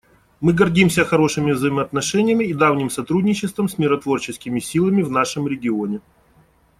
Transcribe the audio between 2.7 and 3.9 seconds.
сотрудничеством с